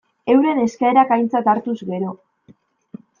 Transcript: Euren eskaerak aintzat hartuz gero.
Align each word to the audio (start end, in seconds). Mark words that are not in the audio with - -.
Euren 0.35 0.61
eskaerak 0.61 1.13
aintzat 1.17 1.49
hartuz 1.53 1.75
gero. 1.91 2.15